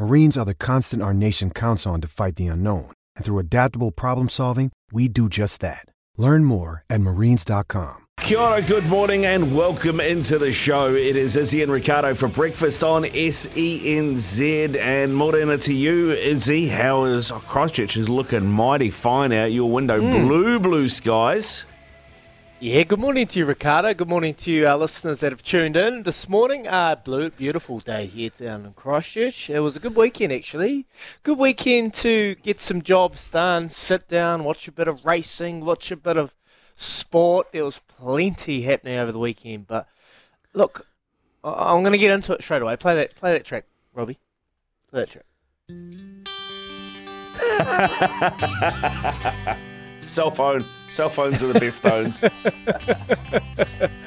[0.00, 2.90] Marines are the constant our nation counts on to fight the unknown.
[3.16, 5.84] And through adaptable problem solving, we do just that.
[6.16, 8.06] Learn more at marines.com.
[8.20, 10.94] Kia ora, good morning and welcome into the show.
[10.94, 14.76] It is Izzy and Ricardo for breakfast on SENZ.
[14.78, 16.68] And morena to you, Izzy.
[16.68, 20.00] How is oh, Christchurch is looking mighty fine out your window.
[20.00, 20.26] Hmm.
[20.26, 21.66] Blue, blue skies.
[22.62, 23.94] Yeah, good morning to you, Ricardo.
[23.94, 26.68] Good morning to you, our listeners that have tuned in this morning.
[26.68, 29.48] Uh, blue, beautiful day here down in Christchurch.
[29.48, 30.84] It was a good weekend, actually.
[31.22, 35.90] Good weekend to get some jobs done, sit down, watch a bit of racing, watch
[35.90, 36.34] a bit of
[36.74, 37.50] sport.
[37.52, 39.66] There was plenty happening over the weekend.
[39.66, 39.88] But
[40.52, 40.86] look,
[41.42, 42.76] I- I'm going to get into it straight away.
[42.76, 43.64] Play that, play that track,
[43.94, 44.18] Robbie.
[44.90, 45.24] Play that track.
[50.00, 50.64] Cell phone.
[50.88, 52.24] Cell phones are the best phones.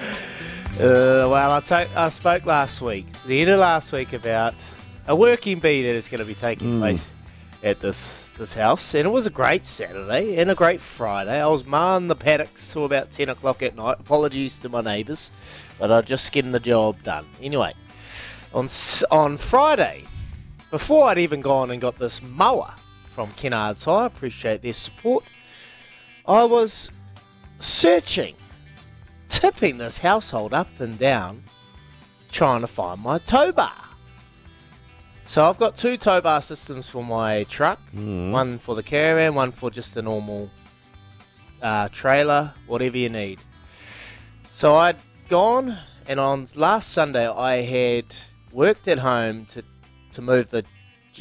[0.73, 4.55] Uh, well, I, I spoke last week, the end of last week, about
[5.07, 7.13] a working bee that is going to be taking place
[7.61, 11.39] at this this house, and it was a great Saturday and a great Friday.
[11.39, 13.97] I was mowing the paddocks till about ten o'clock at night.
[13.99, 15.31] Apologies to my neighbours,
[15.77, 17.27] but I just getting the job done.
[17.39, 17.73] Anyway,
[18.51, 20.05] on s- on Friday,
[20.71, 22.73] before I'd even gone and got this mower
[23.09, 25.23] from Kennards Hire, appreciate their support.
[26.25, 26.89] I was
[27.59, 28.35] searching
[29.27, 31.43] tipping this household up and down
[32.31, 33.73] trying to find my tow bar.
[35.25, 39.51] So I've got two tow bar systems for my truck, one for the caravan, one
[39.51, 40.49] for just a normal
[41.61, 43.39] uh, trailer, whatever you need.
[44.49, 44.97] So I'd
[45.27, 48.15] gone, and on last Sunday I had
[48.51, 49.63] worked at home to
[50.13, 50.63] to move the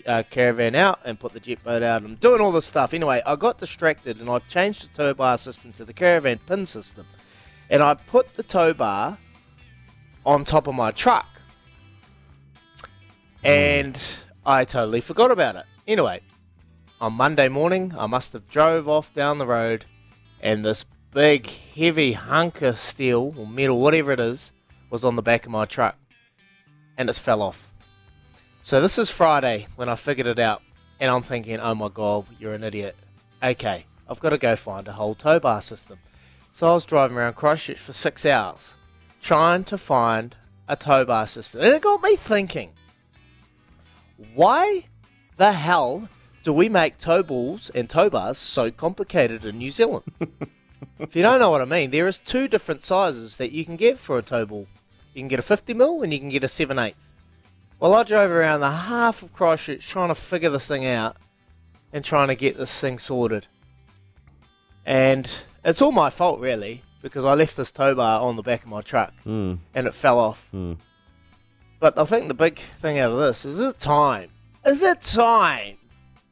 [0.07, 2.95] uh, caravan out and put the jet boat out and doing all this stuff.
[2.95, 6.67] Anyway, I got distracted and I changed the tow bar system to the caravan pin
[6.67, 7.07] system
[7.73, 9.19] and I put the tow bar
[10.27, 11.27] on top of my truck.
[13.43, 14.01] And
[14.47, 15.65] I totally forgot about it.
[15.89, 16.21] Anyway,
[17.01, 19.87] on Monday morning, I must have drove off down the road,
[20.41, 24.53] and this big, heavy hunk of steel or metal, whatever it is,
[24.91, 25.97] was on the back of my truck,
[26.97, 27.72] and it fell off.
[28.65, 30.63] So this is Friday when I figured it out,
[31.01, 32.95] and I'm thinking, oh my god, you're an idiot.
[33.43, 35.99] Okay, I've got to go find a whole tow bar system.
[36.53, 38.77] So I was driving around Christchurch for six hours
[39.21, 40.37] trying to find
[40.69, 41.61] a tow bar system.
[41.63, 42.71] And it got me thinking
[44.33, 44.85] why
[45.39, 46.09] the hell
[46.45, 50.05] do we make tow balls and tow bars so complicated in New Zealand?
[51.01, 53.75] if you don't know what I mean, there is two different sizes that you can
[53.75, 54.69] get for a tow ball.
[55.15, 56.95] You can get a 50 mil and you can get a 7 8
[57.83, 61.17] Well, I drove around the half of Christchurch trying to figure this thing out
[61.93, 63.49] and trying to get this thing sorted.
[64.87, 65.29] And
[65.65, 68.69] it's all my fault, really, because I left this tow bar on the back of
[68.69, 69.55] my truck hmm.
[69.75, 70.49] and it fell off.
[70.53, 70.75] Hmm.
[71.81, 74.31] But I think the big thing out of this is it time?
[74.65, 75.79] Is it time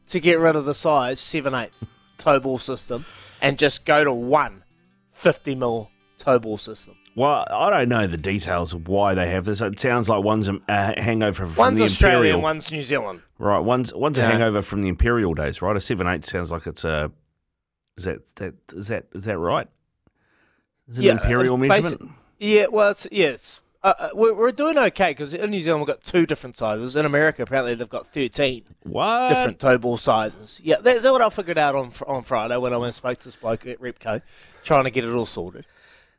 [0.06, 1.70] to get rid of the size 7 8
[2.18, 3.04] tow ball system
[3.42, 4.62] and just go to one
[5.10, 6.94] 50 mil tow ball system?
[7.16, 9.60] Well, I don't know the details of why they have this.
[9.60, 12.41] It sounds like one's a hangover from One's the Australian, Imperial.
[12.41, 13.22] one's New Zealand.
[13.38, 15.76] Right, one's one's a hangover from the Imperial days, right?
[15.76, 17.10] A seven eight sounds like it's a.
[17.97, 19.66] Is that that is that is that right?
[20.88, 22.12] Is it Yeah, an Imperial measurement?
[22.39, 25.83] Yeah, well, it's, yeah, it's, uh, uh, we're, we're doing okay because in New Zealand
[25.83, 26.97] we've got two different sizes.
[26.97, 29.28] In America, apparently they've got 13 What?
[29.28, 30.59] different tow ball sizes.
[30.65, 33.24] Yeah, that's what I figured out on on Friday when I went and spoke to
[33.27, 34.22] this bloke at Repco,
[34.63, 35.66] trying to get it all sorted.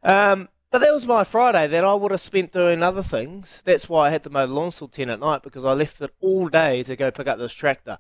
[0.04, 1.68] Um, but that was my Friday.
[1.68, 3.62] Then I would have spent doing other things.
[3.66, 6.02] That's why I had to mow the lawn till 10 at night because I left
[6.02, 7.98] it all day to go pick up this tractor.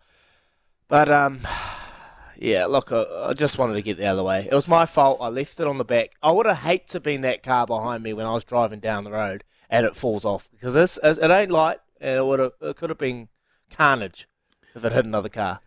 [0.87, 1.39] But um,
[2.37, 4.47] yeah, look, I, I just wanted to get the other way.
[4.49, 5.19] It was my fault.
[5.21, 6.13] I left it on the back.
[6.23, 9.03] I would have hated to been that car behind me when I was driving down
[9.03, 12.51] the road and it falls off because this it ain't light and it would have
[12.61, 13.29] it could have been
[13.69, 14.27] carnage
[14.75, 15.59] if it hit another car.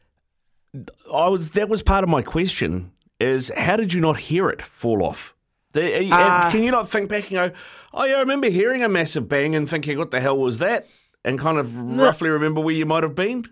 [1.13, 2.93] I was that was part of my question.
[3.21, 5.34] Is how did you not hear it fall off?
[5.75, 7.51] The, Uh, can you not think back and go,
[7.93, 10.87] oh yeah, I remember hearing a massive bang and thinking, what the hell was that?
[11.25, 13.45] And kind of roughly remember where you might have been.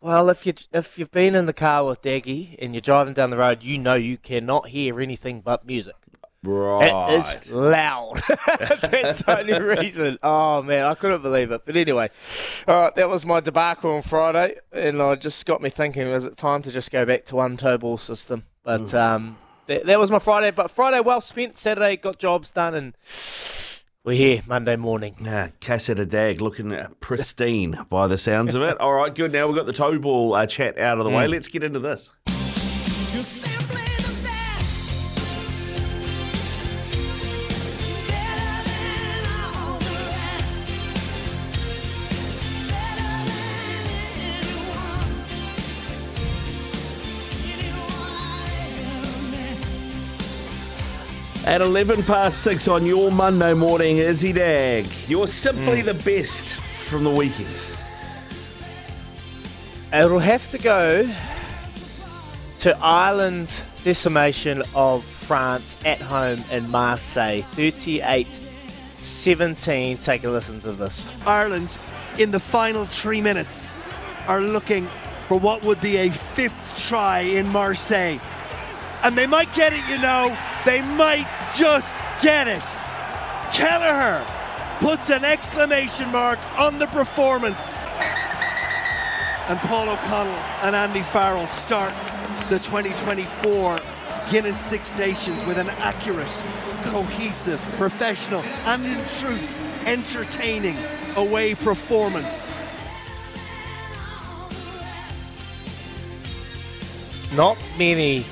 [0.00, 3.30] Well, if you if you've been in the car with Daggy and you're driving down
[3.30, 5.94] the road, you know you cannot hear anything but music.
[6.42, 7.10] Right.
[7.10, 8.20] It is loud.
[8.46, 10.18] That's the only reason.
[10.22, 11.62] Oh man, I couldn't believe it.
[11.66, 12.08] But anyway,
[12.68, 16.24] all right, that was my debacle on Friday, and I just got me thinking: is
[16.24, 18.44] it time to just go back to one tow ball system?
[18.62, 19.36] But um,
[19.66, 20.50] that, that was my Friday.
[20.50, 21.56] But Friday well spent.
[21.56, 22.94] Saturday got jobs done, and
[24.04, 25.16] we're here Monday morning.
[25.22, 28.78] Ah, Cassetta Dag looking uh, pristine by the sounds of it.
[28.80, 29.32] All right, good.
[29.32, 31.26] Now we've got the tow ball uh, chat out of the way.
[31.26, 32.12] Let's get into this.
[51.46, 54.84] At 11 past 6 on your Monday morning, Izzy Dag.
[55.06, 55.84] You're simply mm.
[55.84, 57.46] the best from the weekend.
[59.94, 61.08] It'll have to go
[62.58, 68.40] to Ireland's decimation of France at home in Marseille, 38
[68.98, 69.98] 17.
[69.98, 71.16] Take a listen to this.
[71.28, 71.78] Ireland
[72.18, 73.78] in the final three minutes
[74.26, 74.88] are looking
[75.28, 78.18] for what would be a fifth try in Marseille.
[79.04, 80.36] And they might get it, you know.
[80.64, 81.90] They might just
[82.22, 82.64] get it.
[83.52, 84.24] Kelleher
[84.78, 87.78] puts an exclamation mark on the performance.
[89.48, 90.32] And Paul O'Connell
[90.62, 91.94] and Andy Farrell start
[92.50, 93.80] the 2024
[94.30, 96.44] Guinness Six Nations with an accurate,
[96.84, 99.56] cohesive, professional, and in truth,
[99.86, 100.76] entertaining
[101.16, 102.50] away performance.
[107.34, 108.24] Not many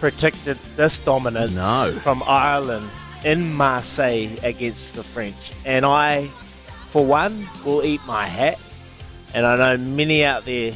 [0.00, 1.92] predicted this dominance No.
[2.02, 2.88] from Ireland
[3.24, 5.52] in Marseille against the French.
[5.64, 8.58] And I, for one, will eat my hat.
[9.34, 10.72] And I know many out there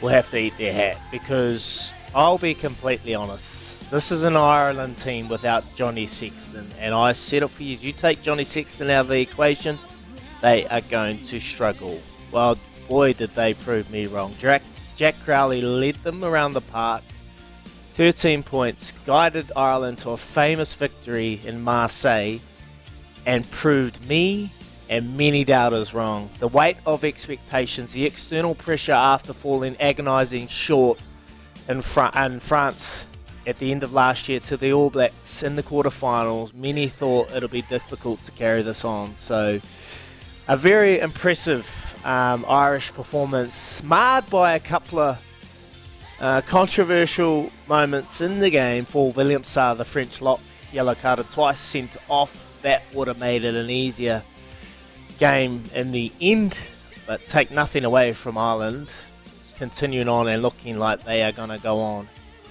[0.00, 3.90] will have to eat their hat because I'll be completely honest.
[3.90, 6.68] This is an Ireland team without Johnny Sexton.
[6.78, 7.76] And I said it for you.
[7.76, 9.78] You take Johnny Sexton out of the equation,
[10.42, 12.00] they are going to struggle.
[12.30, 12.58] Well,
[12.88, 14.34] boy, did they prove me wrong.
[14.38, 14.62] Jack,
[14.96, 17.02] Jack Crowley led them around the park.
[17.94, 22.38] 13 points, guided Ireland to a famous victory in Marseille,
[23.26, 24.50] and proved me
[24.88, 26.30] and many doubters wrong.
[26.38, 31.00] The weight of expectations, the external pressure after falling agonising short
[31.68, 33.06] in, in France
[33.46, 37.30] at the end of last year to the All Blacks in the quarterfinals, many thought
[37.34, 39.14] it'll be difficult to carry this on.
[39.16, 39.60] So,
[40.48, 45.18] a very impressive um, Irish performance, marred by a couple of
[46.22, 50.40] uh, controversial moments in the game for Willemse, the French lock,
[50.72, 52.48] yellow carded twice, sent off.
[52.62, 54.22] That would have made it an easier
[55.18, 56.56] game in the end,
[57.06, 58.94] but take nothing away from Ireland
[59.56, 62.08] continuing on and looking like they are going to go on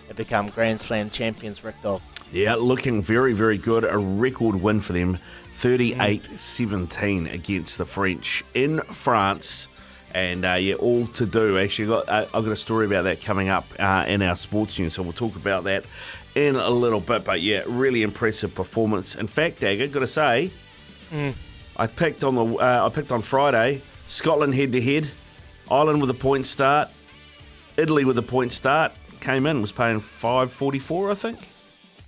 [0.08, 2.02] and become Grand Slam champions, Rick Dog.
[2.32, 3.86] Yeah, looking very, very good.
[3.86, 5.18] A record win for them
[5.54, 9.68] 38 17 against the French in France.
[10.14, 11.58] And uh, yeah, all to do.
[11.58, 14.78] Actually, got uh, I've got a story about that coming up uh, in our sports
[14.80, 15.86] news, so we'll talk about that
[16.36, 17.24] in a little bit.
[17.24, 19.16] But yeah, really impressive performance.
[19.16, 20.52] In fact, Dagger, got to say,
[21.78, 25.10] I picked on the uh, I picked on Friday Scotland head to head,
[25.70, 26.90] Ireland with a point start,
[27.78, 28.92] Italy with a point start.
[29.22, 31.40] Came in was paying five forty four, I think.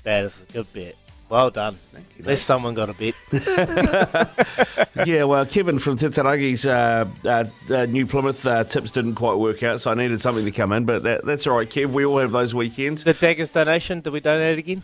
[0.03, 0.95] That is a good bet.
[1.33, 1.79] Well done.
[2.19, 3.15] At least someone got a bit.
[5.07, 9.63] yeah, well, Kevin from Taranaki's uh, uh, uh, New Plymouth uh, tips didn't quite work
[9.63, 11.87] out, so I needed something to come in, but that, that's all right, Kev.
[11.87, 13.03] We all have those weekends.
[13.03, 14.83] The Daggers donation, did we donate it again?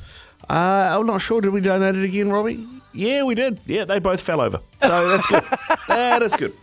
[0.49, 1.39] Uh, I'm not sure.
[1.39, 2.65] Did we donate it again, Robbie?
[2.93, 3.59] Yeah, we did.
[3.67, 4.59] Yeah, they both fell over.
[4.81, 5.43] So that's good.
[5.87, 6.53] that is good.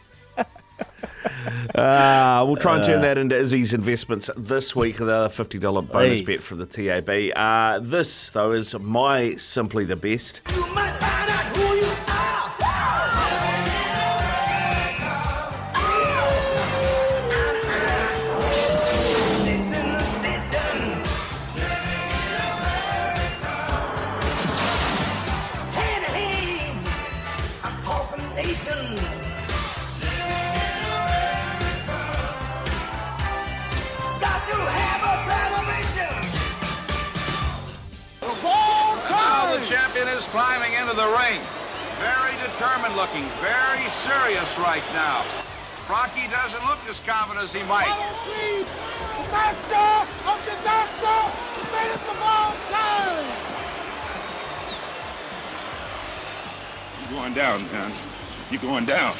[1.74, 5.88] Uh, we'll try and turn that into Izzy's investments this week with a $50 bonus
[5.90, 6.22] Please.
[6.26, 7.32] bet from the TAB.
[7.36, 10.42] Uh, this, though, is my Simply the Best.
[39.68, 41.40] Champion is climbing into the ring.
[41.98, 45.24] Very determined looking, very serious right now.
[45.90, 47.90] Rocky doesn't look as confident as he might.
[47.90, 51.18] The master of disaster,
[51.70, 53.26] greatest of all time.
[57.00, 57.92] You're going down, man.
[58.50, 59.14] You're going down.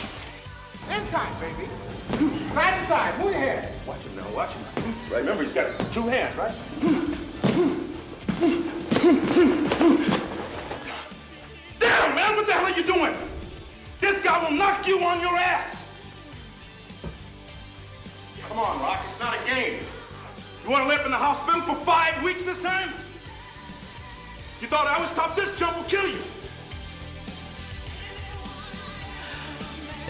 [0.91, 1.69] Inside, baby.
[2.53, 3.19] Side to side.
[3.19, 3.73] Move your head.
[3.85, 4.62] Watch him now, watch him.
[5.11, 6.55] Right, remember, he's got two hands, right?
[14.87, 15.85] You on your ass.
[18.49, 19.81] Come on, Rock, it's not a game.
[20.64, 22.90] You want to live in the hospital for five weeks this time?
[24.61, 25.37] You thought I was tough?
[25.37, 26.19] This jump will kill you.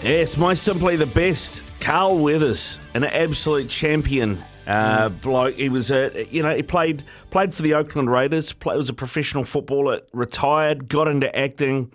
[0.03, 1.61] Yes, my simply the best.
[1.79, 4.43] Carl Weathers, an absolute champion.
[4.65, 5.55] Uh, bloke.
[5.55, 8.51] He was a, you know, he played played for the Oakland Raiders.
[8.51, 10.01] Play, was a professional footballer.
[10.11, 11.91] Retired, got into acting,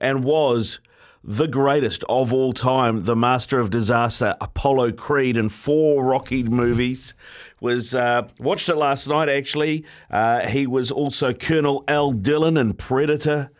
[0.00, 0.78] and was
[1.24, 3.04] the greatest of all time.
[3.04, 7.14] The master of disaster, Apollo Creed, in four Rocky movies.
[7.60, 9.28] Was uh, watched it last night.
[9.28, 13.50] Actually, uh, he was also Colonel Al Dillon in Predator.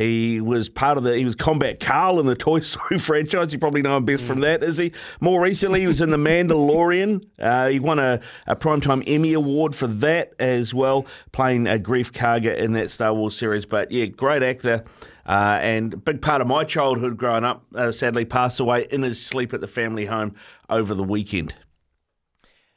[0.00, 1.14] He was part of the.
[1.14, 3.52] He was Combat Carl in the Toy Story franchise.
[3.52, 4.92] You probably know him best from that, is he?
[5.20, 7.22] More recently, he was in The Mandalorian.
[7.38, 12.12] Uh, he won a, a Primetime Emmy Award for that as well, playing a Greef
[12.12, 13.66] Karga in that Star Wars series.
[13.66, 14.84] But yeah, great actor.
[15.26, 19.02] Uh, and a big part of my childhood growing up, uh, sadly passed away in
[19.02, 20.34] his sleep at the family home
[20.70, 21.54] over the weekend.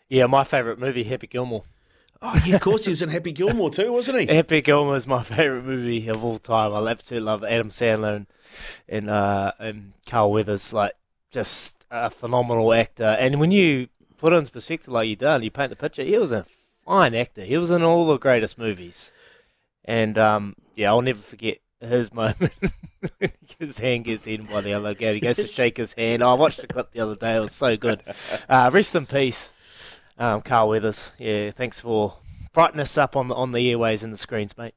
[0.09, 1.63] Yeah, my favourite movie, Happy Gilmore.
[2.25, 4.25] Oh, yeah, of course, he was in Happy Gilmore too, wasn't he?
[4.35, 6.73] Happy Gilmore is my favourite movie of all time.
[6.73, 8.27] I absolutely love Adam Sandler and
[8.87, 10.93] and, uh, and Carl Weathers, like
[11.31, 13.17] just a phenomenal actor.
[13.19, 16.03] And when you put it in perspective like you done, you paint the picture.
[16.03, 16.45] He was a
[16.85, 17.41] fine actor.
[17.41, 19.11] He was in all the greatest movies.
[19.83, 22.53] And um, yeah, I'll never forget his moment.
[23.59, 25.13] his hand gets eaten by the other guy.
[25.15, 26.23] He goes to shake his hand.
[26.23, 27.35] Oh, I watched the clip the other day.
[27.35, 28.01] It was so good.
[28.47, 29.51] Uh, rest in peace,
[30.17, 31.12] um, Carl Weathers.
[31.17, 32.15] Yeah, thanks for
[32.53, 34.75] brightening us up on the on the airways and the screens, mate.